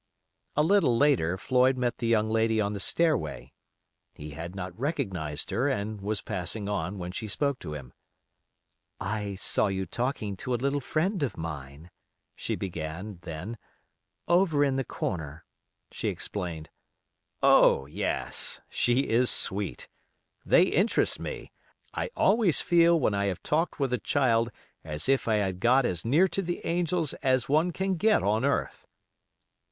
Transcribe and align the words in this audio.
A 0.57 0.63
little 0.63 0.97
later 0.97 1.37
Floyd 1.37 1.77
met 1.77 1.99
the 1.99 2.07
young 2.07 2.27
lady 2.27 2.59
on 2.59 2.73
the 2.73 2.79
stairway. 2.79 3.53
He 4.15 4.31
had 4.31 4.55
not 4.55 4.75
recognized 4.75 5.51
her, 5.51 5.67
and 5.69 6.01
was 6.01 6.21
passing 6.23 6.67
on, 6.67 6.97
when 6.97 7.11
she 7.11 7.27
spoke 7.27 7.59
to 7.59 7.75
him. 7.75 7.93
"I 8.99 9.35
saw 9.35 9.67
you 9.67 9.85
talking 9.85 10.35
to 10.37 10.55
a 10.55 10.55
little 10.55 10.81
friend 10.81 11.21
of 11.21 11.37
mine," 11.37 11.91
she 12.35 12.55
began, 12.55 13.19
then—"Over 13.21 14.63
in 14.63 14.75
the 14.75 14.83
corner," 14.83 15.45
she 15.91 16.07
explained. 16.07 16.71
"Oh! 17.43 17.85
yes. 17.85 18.59
She 18.71 19.01
is 19.01 19.29
sweet. 19.29 19.87
They 20.43 20.63
interest 20.63 21.19
me. 21.19 21.51
I 21.93 22.09
always 22.17 22.59
feel 22.59 22.99
when 22.99 23.13
I 23.13 23.25
have 23.25 23.43
talked 23.43 23.79
with 23.79 23.93
a 23.93 23.99
child 23.99 24.49
as 24.83 25.07
if 25.07 25.27
I 25.27 25.35
had 25.35 25.59
got 25.59 25.85
as 25.85 26.03
near 26.03 26.27
to 26.29 26.41
the 26.41 26.59
angels 26.65 27.13
as 27.21 27.47
one 27.47 27.69
can 27.71 27.97
get 27.97 28.23
on 28.23 28.43
earth." 28.43 28.87